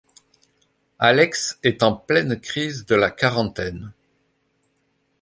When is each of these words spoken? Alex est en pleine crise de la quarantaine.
Alex 0.97 1.59
est 1.61 1.83
en 1.83 1.93
pleine 1.95 2.35
crise 2.39 2.87
de 2.87 2.95
la 2.95 3.11
quarantaine. 3.11 3.93